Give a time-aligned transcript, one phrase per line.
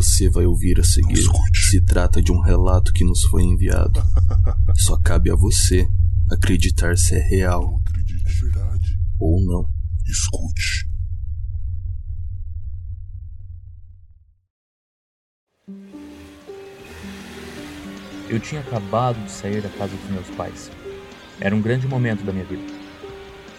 [0.00, 1.22] você vai ouvir a seguir
[1.52, 4.02] se trata de um relato que nos foi enviado.
[4.74, 5.86] Só cabe a você
[6.30, 7.78] acreditar se é real
[9.18, 9.68] ou não.
[10.06, 10.88] Escute.
[18.28, 20.70] Eu tinha acabado de sair da casa dos meus pais.
[21.38, 22.62] Era um grande momento da minha vida.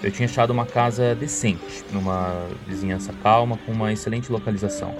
[0.01, 4.95] Eu tinha achado uma casa decente, numa vizinhança calma, com uma excelente localização.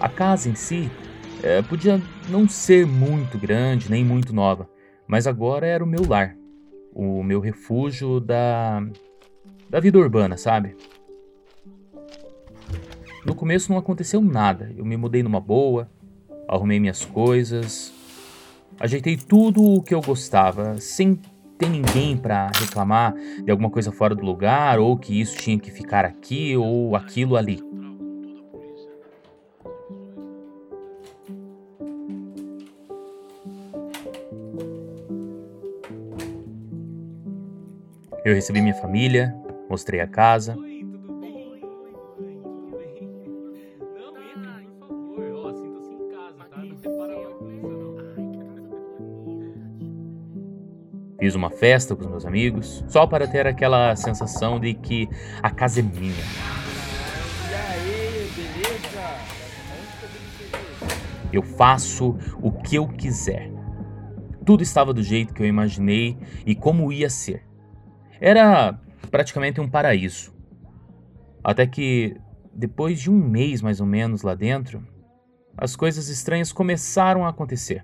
[0.00, 0.90] A casa em si
[1.42, 4.68] é, podia não ser muito grande nem muito nova,
[5.06, 6.34] mas agora era o meu lar,
[6.92, 8.82] o meu refúgio da,
[9.68, 10.76] da vida urbana, sabe?
[13.24, 14.72] No começo não aconteceu nada.
[14.74, 15.90] Eu me mudei numa boa,
[16.48, 17.92] arrumei minhas coisas,
[18.80, 21.20] Ajeitei tudo o que eu gostava, sem
[21.58, 25.70] ter ninguém para reclamar de alguma coisa fora do lugar, ou que isso tinha que
[25.70, 27.62] ficar aqui ou aquilo ali.
[38.30, 39.34] Eu recebi minha família,
[39.68, 40.56] mostrei a casa,
[51.18, 55.08] Fiz uma festa com os meus amigos, só para ter aquela sensação de que
[55.42, 56.14] a casa é minha.
[61.32, 63.50] Eu faço o que eu quiser.
[64.46, 67.49] Tudo estava do jeito que eu imaginei e como ia ser.
[68.20, 68.78] Era
[69.10, 70.34] praticamente um paraíso.
[71.42, 72.14] Até que,
[72.52, 74.86] depois de um mês mais ou menos lá dentro,
[75.56, 77.82] as coisas estranhas começaram a acontecer.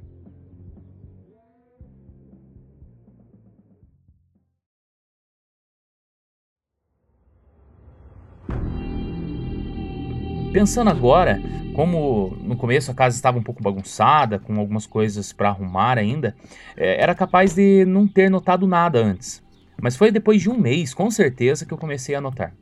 [10.53, 11.41] Pensando agora,
[11.75, 16.35] como no começo a casa estava um pouco bagunçada, com algumas coisas para arrumar ainda,
[16.77, 19.46] é, era capaz de não ter notado nada antes.
[19.81, 22.55] Mas foi depois de um mês, com certeza, que eu comecei a notar.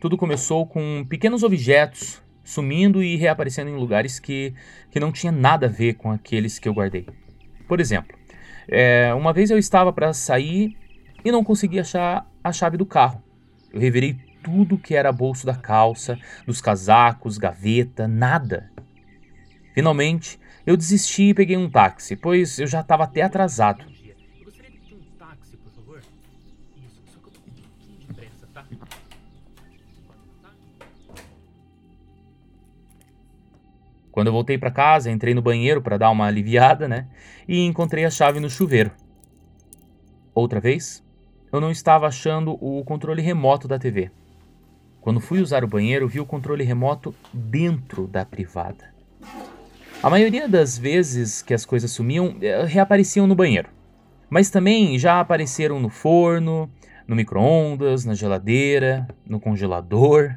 [0.00, 4.54] Tudo começou com pequenos objetos sumindo e reaparecendo em lugares que,
[4.90, 7.06] que não tinha nada a ver com aqueles que eu guardei.
[7.68, 8.18] Por exemplo,
[8.66, 10.76] é, uma vez eu estava para sair
[11.24, 13.22] e não consegui achar a chave do carro.
[13.72, 18.70] Eu revirei tudo que era bolso da calça, dos casacos, gaveta, nada.
[19.74, 23.84] Finalmente, eu desisti e peguei um táxi, pois eu já estava até atrasado.
[34.12, 37.06] Quando eu voltei para casa, entrei no banheiro para dar uma aliviada, né?
[37.46, 38.90] E encontrei a chave no chuveiro.
[40.34, 41.04] Outra vez,
[41.52, 44.10] eu não estava achando o controle remoto da TV.
[45.00, 48.92] Quando fui usar o banheiro, vi o controle remoto dentro da privada.
[50.02, 53.68] A maioria das vezes que as coisas sumiam, eh, reapareciam no banheiro.
[54.28, 56.70] Mas também já apareceram no forno,
[57.06, 60.34] no micro-ondas, na geladeira, no congelador.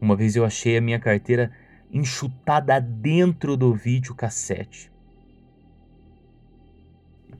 [0.00, 1.50] Uma vez eu achei a minha carteira
[1.94, 4.92] enxutada dentro do videocassete.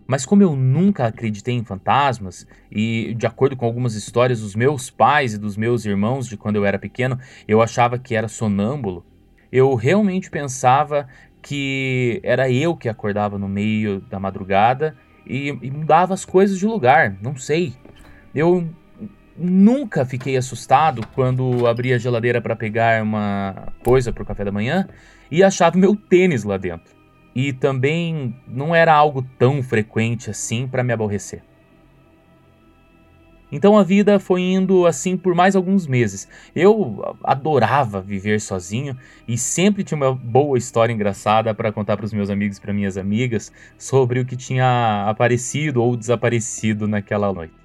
[0.07, 4.91] Mas como eu nunca acreditei em fantasmas, e de acordo com algumas histórias dos meus
[4.91, 9.05] pais e dos meus irmãos de quando eu era pequeno, eu achava que era sonâmbulo,
[9.51, 11.09] eu realmente pensava
[11.41, 16.67] que era eu que acordava no meio da madrugada e, e mudava as coisas de
[16.67, 17.75] lugar, não sei.
[18.35, 18.69] Eu
[19.37, 24.53] nunca fiquei assustado quando abria a geladeira para pegar uma coisa para o café da
[24.53, 24.89] manhã
[25.31, 26.95] e achava meu tênis lá dentro
[27.35, 31.43] e também não era algo tão frequente assim para me aborrecer.
[33.51, 36.29] Então a vida foi indo assim por mais alguns meses.
[36.57, 38.97] Eu adorava viver sozinho
[39.29, 42.73] e sempre tinha uma boa história engraçada para contar para os meus amigos e para
[42.73, 47.64] minhas amigas sobre o que tinha aparecido ou desaparecido naquela noite.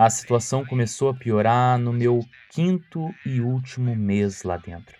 [0.00, 2.20] A situação começou a piorar no meu
[2.50, 4.96] quinto e último mês lá dentro.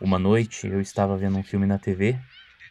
[0.00, 2.16] Uma noite eu estava vendo um filme na TV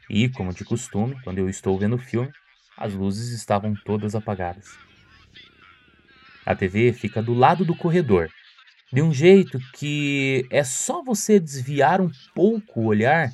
[0.10, 2.32] e, como de costume, quando eu estou vendo o filme,
[2.78, 4.78] as luzes estavam todas apagadas.
[6.46, 8.30] A TV fica do lado do corredor,
[8.90, 13.30] de um jeito que é só você desviar um pouco o olhar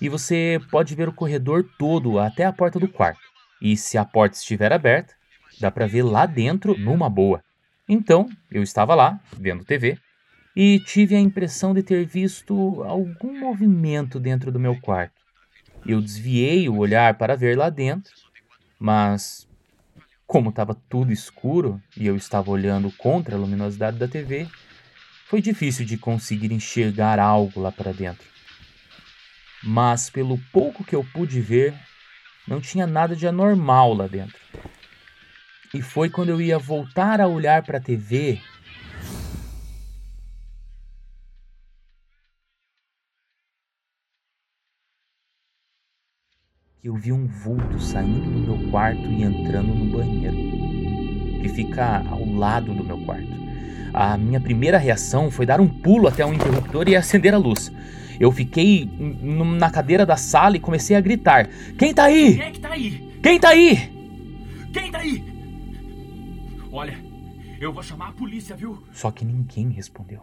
[0.00, 3.20] e você pode ver o corredor todo até a porta do quarto.
[3.60, 5.12] E se a porta estiver aberta,
[5.60, 7.42] Dá para ver lá dentro numa boa.
[7.88, 9.98] Então, eu estava lá, vendo TV,
[10.54, 15.14] e tive a impressão de ter visto algum movimento dentro do meu quarto.
[15.86, 18.12] Eu desviei o olhar para ver lá dentro,
[18.78, 19.48] mas
[20.26, 24.48] como estava tudo escuro e eu estava olhando contra a luminosidade da TV,
[25.26, 28.26] foi difícil de conseguir enxergar algo lá para dentro.
[29.62, 31.74] Mas pelo pouco que eu pude ver,
[32.46, 34.38] não tinha nada de anormal lá dentro.
[35.74, 38.38] E foi quando eu ia voltar a olhar para a TV
[46.78, 50.36] que eu vi um vulto saindo do meu quarto e entrando no banheiro,
[51.40, 53.32] que fica ao lado do meu quarto.
[53.94, 57.72] A minha primeira reação foi dar um pulo até o interruptor e acender a luz.
[58.20, 61.48] Eu fiquei na cadeira da sala e comecei a gritar:
[61.78, 62.34] Quem tá aí?
[62.36, 63.18] Quem é que tá aí?
[63.22, 63.92] Quem tá aí?
[64.72, 65.31] Quem tá aí?
[66.74, 66.98] Olha,
[67.60, 68.82] eu vou chamar a polícia, viu?
[68.94, 70.22] Só que ninguém respondeu.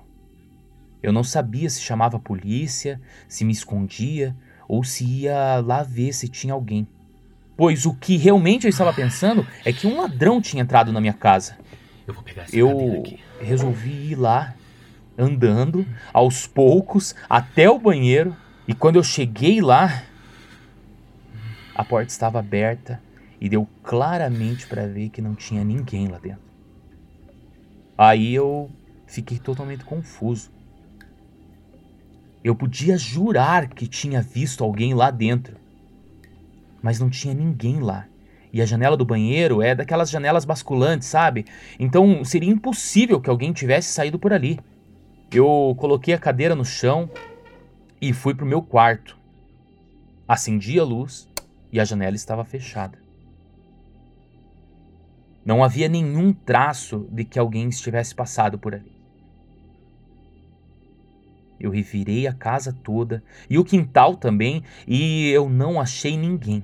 [1.02, 4.36] Eu não sabia se chamava a polícia, se me escondia,
[4.68, 6.88] ou se ia lá ver se tinha alguém.
[7.56, 11.14] Pois o que realmente eu estava pensando é que um ladrão tinha entrado na minha
[11.14, 11.56] casa.
[12.08, 13.04] Eu vou pegar essa Eu
[13.40, 14.56] resolvi ir lá,
[15.16, 18.36] andando, aos poucos, até o banheiro.
[18.68, 20.04] E quando eu cheguei lá,
[21.76, 23.00] a porta estava aberta
[23.40, 26.50] e deu claramente para ver que não tinha ninguém lá dentro.
[27.98, 28.70] Aí eu
[29.06, 30.52] fiquei totalmente confuso.
[32.44, 35.58] Eu podia jurar que tinha visto alguém lá dentro.
[36.82, 38.08] Mas não tinha ninguém lá.
[38.52, 41.46] E a janela do banheiro é daquelas janelas basculantes, sabe?
[41.78, 44.60] Então seria impossível que alguém tivesse saído por ali.
[45.32, 47.10] Eu coloquei a cadeira no chão
[48.02, 49.18] e fui pro meu quarto.
[50.28, 51.28] Acendi a luz
[51.72, 53.09] e a janela estava fechada.
[55.50, 58.92] Não havia nenhum traço de que alguém estivesse passado por ali.
[61.60, 66.64] Eu revirei a casa toda e o quintal também e eu não achei ninguém.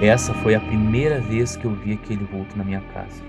[0.00, 3.22] Essa foi a primeira vez que eu vi aquele vulto na minha casa.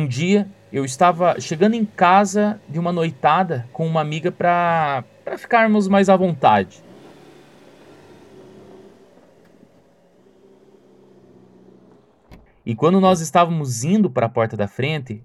[0.00, 5.04] Um dia eu estava chegando em casa de uma noitada com uma amiga para
[5.36, 6.82] ficarmos mais à vontade.
[12.64, 15.22] E quando nós estávamos indo para a porta da frente,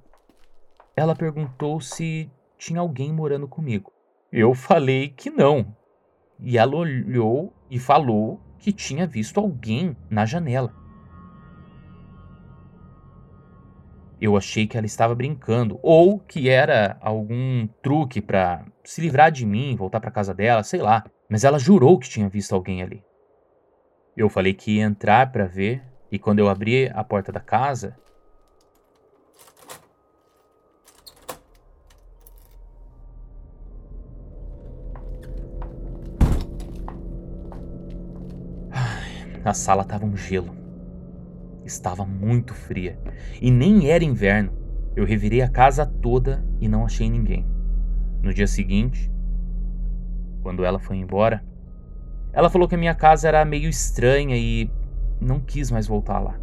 [0.93, 3.93] ela perguntou se tinha alguém morando comigo.
[4.29, 5.73] Eu falei que não.
[6.37, 10.73] E ela olhou e falou que tinha visto alguém na janela.
[14.25, 19.45] Eu achei que ela estava brincando ou que era algum truque para se livrar de
[19.45, 21.05] mim, voltar para casa dela, sei lá.
[21.29, 23.03] Mas ela jurou que tinha visto alguém ali.
[24.17, 27.95] Eu falei que ia entrar para ver e quando eu abri a porta da casa,
[39.45, 40.64] a sala tava um gelo.
[41.65, 42.97] Estava muito fria
[43.41, 44.53] e nem era inverno.
[44.95, 47.45] Eu revirei a casa toda e não achei ninguém.
[48.21, 49.11] No dia seguinte,
[50.41, 51.43] quando ela foi embora,
[52.31, 54.69] ela falou que a minha casa era meio estranha e
[55.19, 56.39] não quis mais voltar lá.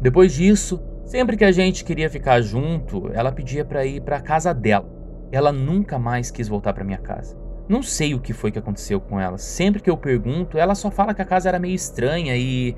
[0.00, 4.22] Depois disso, sempre que a gente queria ficar junto, ela pedia para ir para a
[4.22, 4.88] casa dela.
[5.32, 7.36] Ela nunca mais quis voltar para minha casa.
[7.66, 9.38] Não sei o que foi que aconteceu com ela.
[9.38, 12.76] Sempre que eu pergunto, ela só fala que a casa era meio estranha e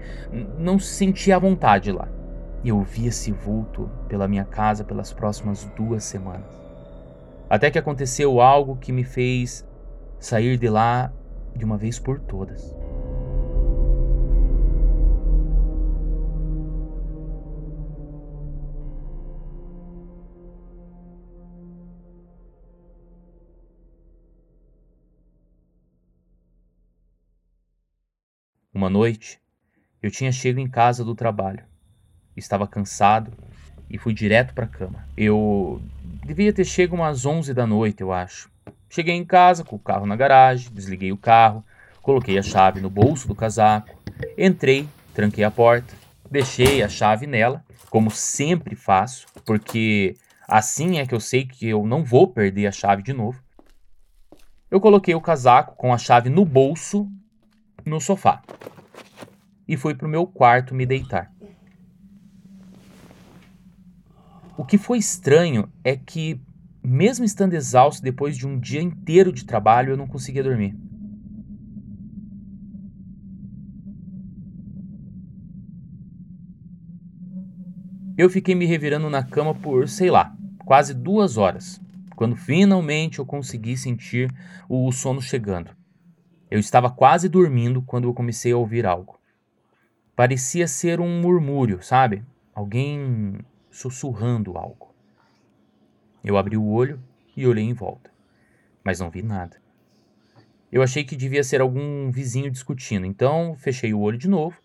[0.59, 2.09] não se sentia à vontade lá.
[2.65, 6.47] Eu vi esse vulto pela minha casa pelas próximas duas semanas.
[7.49, 9.67] Até que aconteceu algo que me fez
[10.19, 11.13] sair de lá
[11.55, 12.76] de uma vez por todas.
[28.77, 29.41] Uma noite,
[30.03, 31.65] eu tinha chego em casa do trabalho.
[32.37, 33.33] Estava cansado
[33.89, 35.09] e fui direto para a cama.
[35.17, 35.81] Eu
[36.27, 38.51] devia ter chego umas 11 da noite, eu acho.
[38.91, 41.65] Cheguei em casa com o carro na garagem, desliguei o carro,
[42.03, 43.99] coloquei a chave no bolso do casaco,
[44.37, 45.95] entrei, tranquei a porta,
[46.31, 50.17] deixei a chave nela, como sempre faço, porque
[50.47, 53.43] assim é que eu sei que eu não vou perder a chave de novo.
[54.71, 57.11] Eu coloquei o casaco com a chave no bolso
[57.87, 58.43] no sofá.
[59.69, 61.33] e fui para o meu quarto me deitar.
[64.57, 66.41] O que foi estranho é que,
[66.83, 70.77] mesmo estando exausto depois de um dia inteiro de trabalho, eu não conseguia dormir.
[78.17, 81.81] Eu fiquei me revirando na cama por, sei lá, quase duas horas,
[82.15, 84.33] quando finalmente eu consegui sentir
[84.69, 85.71] o sono chegando.
[86.49, 89.19] Eu estava quase dormindo quando eu comecei a ouvir algo.
[90.15, 92.25] Parecia ser um murmúrio, sabe?
[92.55, 93.39] Alguém
[93.71, 94.95] sussurrando algo.
[96.23, 97.03] Eu abri o olho
[97.37, 98.11] e olhei em volta,
[98.83, 99.61] mas não vi nada.
[100.71, 104.61] Eu achei que devia ser algum vizinho discutindo, então fechei o olho de novo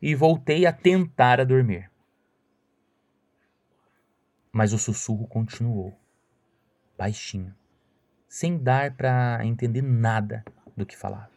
[0.00, 1.90] e voltei a tentar a dormir.
[4.52, 5.92] Mas o sussurro continuou,
[6.96, 7.54] baixinho,
[8.28, 10.44] sem dar para entender nada
[10.76, 11.30] do que falava.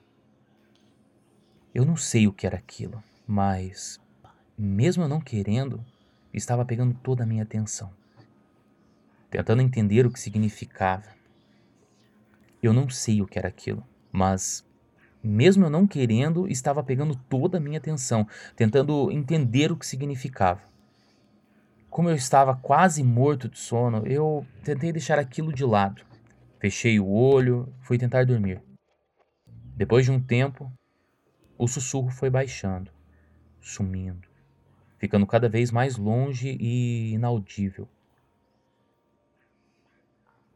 [1.74, 4.00] Eu não sei o que era aquilo, mas,
[4.58, 5.86] mesmo eu não querendo,
[6.34, 7.92] estava pegando toda a minha atenção,
[9.30, 11.08] tentando entender o que significava.
[12.62, 14.66] Eu não sei o que era aquilo, mas,
[15.24, 20.62] mesmo eu não querendo, estava pegando toda a minha atenção, tentando entender o que significava.
[21.90, 26.04] Como eu estava quase morto de sono, eu tentei deixar aquilo de lado.
[26.60, 28.62] Fechei o olho, fui tentar dormir.
[29.80, 30.70] Depois de um tempo,
[31.58, 32.92] o sussurro foi baixando,
[33.62, 34.28] sumindo,
[34.98, 37.88] ficando cada vez mais longe e inaudível.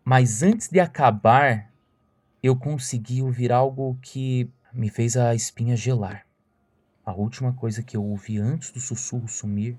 [0.04, 1.72] Mas antes de acabar,
[2.44, 6.28] eu consegui ouvir algo que me fez a espinha gelar.
[7.06, 9.78] A última coisa que eu ouvi antes do sussurro sumir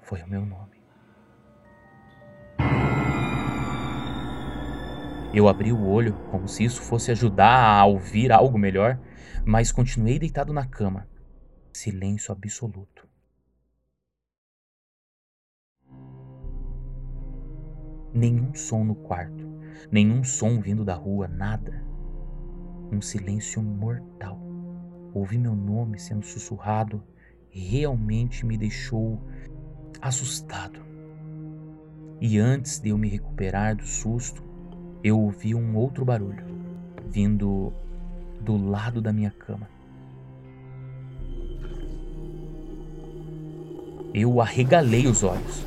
[0.00, 0.77] foi o meu nome.
[5.32, 8.98] Eu abri o olho, como se isso fosse ajudar a ouvir algo melhor,
[9.44, 11.06] mas continuei deitado na cama.
[11.72, 13.06] Silêncio absoluto.
[18.12, 19.46] Nenhum som no quarto,
[19.92, 21.84] nenhum som vindo da rua, nada.
[22.90, 24.40] Um silêncio mortal.
[25.12, 27.02] Ouvi meu nome sendo sussurrado
[27.50, 29.20] realmente me deixou
[30.00, 30.80] assustado.
[32.20, 34.42] E antes de eu me recuperar do susto,
[35.02, 36.44] eu ouvi um outro barulho
[37.10, 37.72] vindo
[38.40, 39.68] do lado da minha cama.
[44.12, 45.64] Eu arregalei os olhos.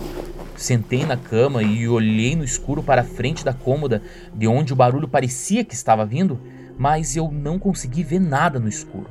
[0.55, 4.01] Sentei na cama e olhei no escuro para a frente da cômoda,
[4.33, 6.39] de onde o barulho parecia que estava vindo,
[6.77, 9.09] mas eu não consegui ver nada no escuro.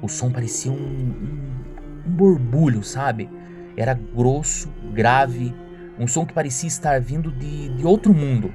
[0.00, 3.28] O som parecia um, um, um borbulho, sabe?
[3.76, 5.54] Era grosso, grave,
[5.98, 8.52] um som que parecia estar vindo de, de outro mundo.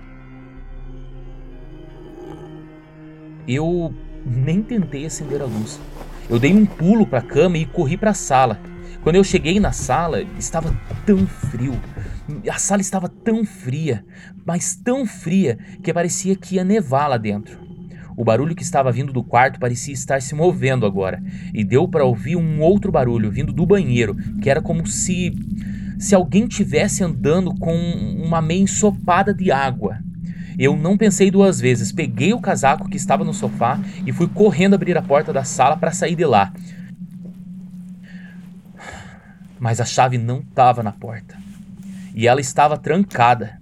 [3.53, 3.93] Eu
[4.25, 5.77] nem tentei acender a luz.
[6.29, 8.57] Eu dei um pulo para a cama e corri para a sala.
[9.03, 10.73] Quando eu cheguei na sala, estava
[11.05, 11.73] tão frio.
[12.49, 14.05] A sala estava tão fria,
[14.45, 17.59] mas tão fria que parecia que ia nevar lá dentro.
[18.15, 21.21] O barulho que estava vindo do quarto parecia estar se movendo agora,
[21.53, 25.35] e deu para ouvir um outro barulho vindo do banheiro, que era como se
[25.99, 29.99] se alguém tivesse andando com uma meia ensopada de água.
[30.63, 34.75] Eu não pensei duas vezes, peguei o casaco que estava no sofá e fui correndo
[34.75, 36.53] abrir a porta da sala para sair de lá.
[39.59, 41.35] Mas a chave não estava na porta
[42.13, 43.59] e ela estava trancada.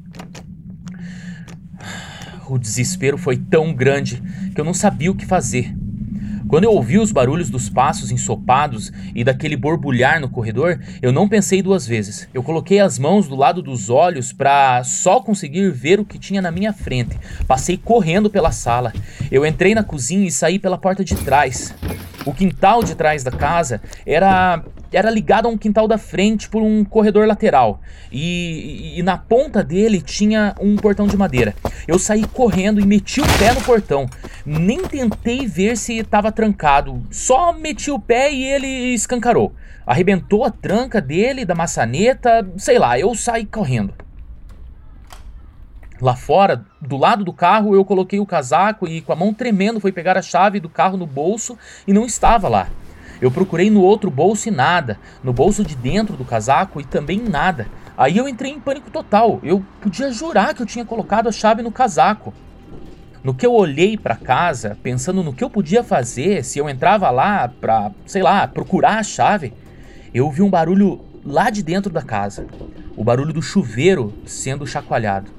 [2.49, 4.21] O desespero foi tão grande
[4.53, 5.73] que eu não sabia o que fazer.
[6.49, 11.29] Quando eu ouvi os barulhos dos passos ensopados e daquele borbulhar no corredor, eu não
[11.29, 12.27] pensei duas vezes.
[12.33, 16.41] Eu coloquei as mãos do lado dos olhos para só conseguir ver o que tinha
[16.41, 17.15] na minha frente.
[17.47, 18.91] Passei correndo pela sala.
[19.31, 21.71] Eu entrei na cozinha e saí pela porta de trás.
[22.25, 26.61] O quintal de trás da casa era era ligado a um quintal da frente por
[26.61, 27.81] um corredor lateral.
[28.11, 31.55] E, e, e, na ponta dele tinha um portão de madeira.
[31.87, 34.07] Eu saí correndo e meti o pé no portão.
[34.45, 37.03] Nem tentei ver se estava trancado.
[37.11, 39.53] Só meti o pé e ele escancarou.
[39.85, 43.93] Arrebentou a tranca dele, da maçaneta, sei lá, eu saí correndo.
[46.01, 49.81] Lá fora, do lado do carro, eu coloquei o casaco e com a mão tremendo
[49.81, 52.69] fui pegar a chave do carro no bolso e não estava lá.
[53.21, 57.19] Eu procurei no outro bolso e nada, no bolso de dentro do casaco e também
[57.19, 57.67] nada.
[57.97, 59.39] Aí eu entrei em pânico total.
[59.43, 62.33] Eu podia jurar que eu tinha colocado a chave no casaco.
[63.21, 67.09] No que eu olhei para casa, pensando no que eu podia fazer se eu entrava
[67.09, 69.53] lá para, sei lá, procurar a chave,
[70.13, 72.47] eu ouvi um barulho lá de dentro da casa.
[72.95, 75.38] O barulho do chuveiro sendo chacoalhado.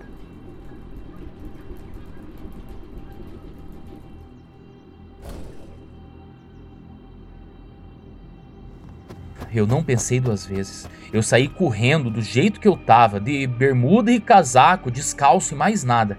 [9.52, 10.88] Eu não pensei duas vezes.
[11.12, 15.82] Eu saí correndo do jeito que eu tava, de bermuda e casaco, descalço e mais
[15.82, 16.16] nada.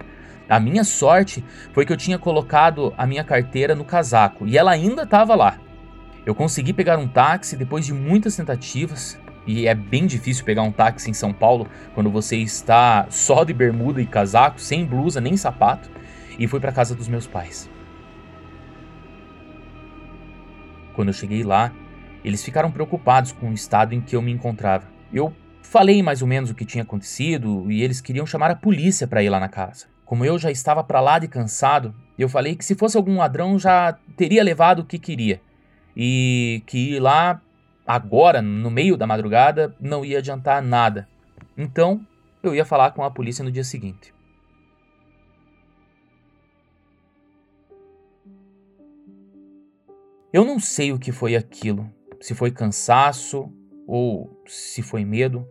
[0.50, 4.72] A minha sorte foi que eu tinha colocado a minha carteira no casaco e ela
[4.72, 5.58] ainda estava lá.
[6.26, 10.72] Eu consegui pegar um táxi depois de muitas tentativas, e é bem difícil pegar um
[10.72, 15.36] táxi em São Paulo quando você está só de bermuda e casaco, sem blusa nem
[15.36, 15.90] sapato,
[16.38, 17.70] e fui para casa dos meus pais.
[20.94, 21.72] Quando eu cheguei lá,
[22.24, 24.88] eles ficaram preocupados com o estado em que eu me encontrava.
[25.14, 29.08] Eu falei mais ou menos o que tinha acontecido e eles queriam chamar a polícia
[29.08, 29.88] para ir lá na casa.
[30.06, 33.58] Como eu já estava para lá de cansado, eu falei que se fosse algum ladrão
[33.58, 35.42] já teria levado o que queria
[35.96, 37.42] e que ir lá
[37.86, 41.08] agora, no meio da madrugada, não ia adiantar nada.
[41.58, 42.06] Então,
[42.44, 44.14] eu ia falar com a polícia no dia seguinte.
[50.34, 53.52] Eu não sei o que foi aquilo, se foi cansaço
[53.88, 55.46] ou se foi medo.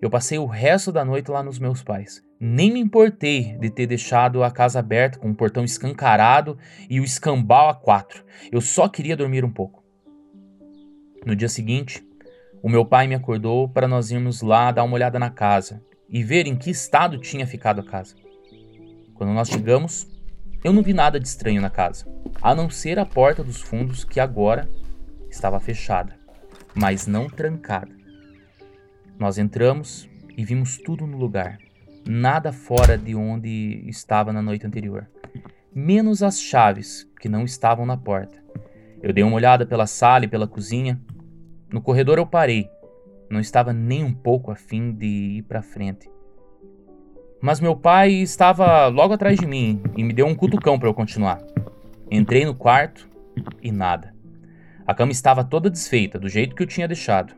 [0.00, 2.22] Eu passei o resto da noite lá nos meus pais.
[2.38, 6.58] Nem me importei de ter deixado a casa aberta com o portão escancarado
[6.90, 8.24] e o escambau a quatro.
[8.50, 9.84] Eu só queria dormir um pouco.
[11.24, 12.04] No dia seguinte,
[12.60, 16.24] o meu pai me acordou para nós irmos lá dar uma olhada na casa e
[16.24, 18.16] ver em que estado tinha ficado a casa.
[19.14, 20.08] Quando nós chegamos,
[20.64, 22.06] eu não vi nada de estranho na casa,
[22.40, 24.68] a não ser a porta dos fundos que agora
[25.32, 26.14] estava fechada,
[26.74, 27.90] mas não trancada.
[29.18, 31.58] Nós entramos e vimos tudo no lugar,
[32.06, 35.08] nada fora de onde estava na noite anterior,
[35.74, 38.42] menos as chaves que não estavam na porta.
[39.02, 41.00] Eu dei uma olhada pela sala e pela cozinha
[41.70, 42.68] no corredor eu parei.
[43.28, 46.10] Não estava nem um pouco afim de ir para frente.
[47.40, 50.94] Mas meu pai estava logo atrás de mim e me deu um cutucão para eu
[50.94, 51.42] continuar.
[52.10, 53.08] Entrei no quarto
[53.62, 54.11] e nada.
[54.86, 57.34] A cama estava toda desfeita, do jeito que eu tinha deixado.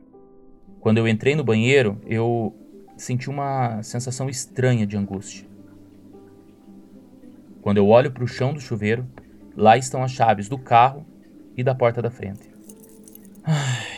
[0.81, 2.55] Quando eu entrei no banheiro, eu
[2.97, 5.47] senti uma sensação estranha de angústia.
[7.61, 9.07] Quando eu olho para o chão do chuveiro,
[9.57, 11.07] lá estão as chaves do carro
[11.57, 12.51] e da porta da frente.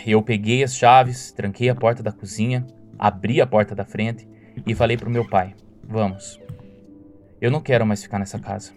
[0.07, 2.67] Eu peguei as chaves, tranquei a porta da cozinha,
[2.99, 4.29] abri a porta da frente
[4.67, 6.41] e falei pro meu pai: Vamos.
[7.41, 8.73] Eu não quero mais ficar nessa casa.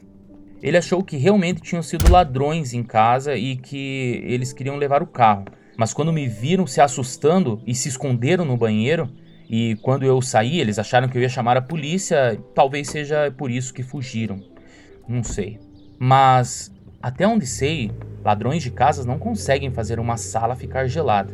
[0.62, 5.08] Ele achou que realmente tinham sido ladrões em casa e que eles queriam levar o
[5.08, 5.46] carro.
[5.78, 9.10] Mas quando me viram se assustando e se esconderam no banheiro,
[9.50, 13.50] e quando eu saí, eles acharam que eu ia chamar a polícia, talvez seja por
[13.50, 14.44] isso que fugiram.
[15.08, 15.60] Não sei.
[15.98, 17.92] Mas até onde sei,
[18.24, 21.34] ladrões de casas não conseguem fazer uma sala ficar gelada.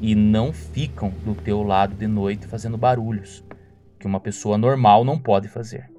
[0.00, 3.42] E não ficam do teu lado de noite fazendo barulhos,
[3.98, 5.90] que uma pessoa normal não pode fazer.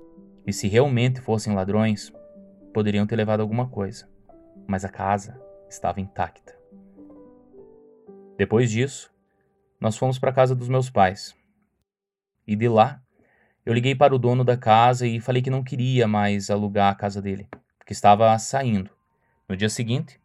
[0.46, 2.14] E se realmente fossem ladrões,
[2.78, 4.08] poderiam ter levado alguma coisa,
[4.68, 6.56] mas a casa estava intacta.
[8.38, 9.12] Depois disso,
[9.82, 11.36] nós fomos para a casa dos meus pais.
[12.46, 13.02] E de lá,
[13.66, 16.96] eu liguei para o dono da casa e falei que não queria mais alugar a
[16.96, 17.48] casa dele
[17.84, 18.92] que estava saindo.
[19.50, 20.22] No dia seguinte,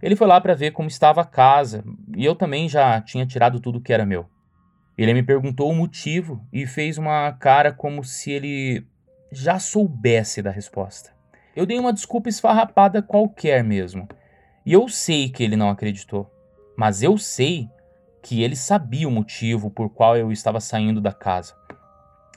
[0.00, 1.82] ele foi lá para ver como estava a casa
[2.16, 4.30] e eu também já tinha tirado tudo que era meu.
[4.96, 8.86] Ele me perguntou o motivo e fez uma cara como se ele
[9.32, 11.15] já soubesse da resposta.
[11.56, 14.06] Eu dei uma desculpa esfarrapada qualquer mesmo.
[14.64, 16.30] E eu sei que ele não acreditou.
[16.76, 17.66] Mas eu sei
[18.22, 21.54] que ele sabia o motivo por qual eu estava saindo da casa.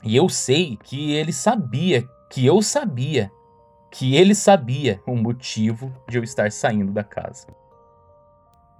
[0.02, 3.30] E eu sei que ele sabia que eu sabia
[3.90, 7.46] que ele sabia o motivo de eu estar saindo da casa.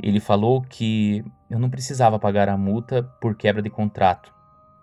[0.03, 4.33] Ele falou que eu não precisava pagar a multa por quebra de contrato.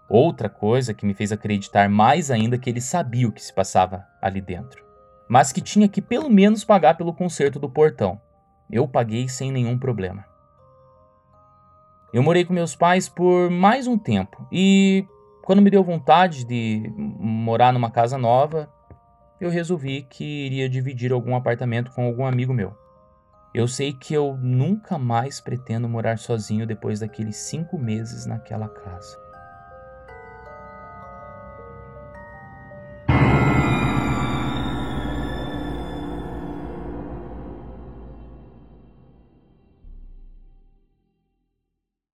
[0.07, 4.05] Outra coisa que me fez acreditar mais ainda que ele sabia o que se passava
[4.21, 4.86] ali dentro.
[5.27, 8.19] Mas que tinha que pelo menos pagar pelo conserto do portão.
[8.69, 10.25] Eu paguei sem nenhum problema.
[12.13, 15.05] Eu morei com meus pais por mais um tempo e
[15.43, 18.69] quando me deu vontade de morar numa casa nova,
[19.39, 22.75] eu resolvi que iria dividir algum apartamento com algum amigo meu.
[23.53, 29.26] Eu sei que eu nunca mais pretendo morar sozinho depois daqueles cinco meses naquela casa.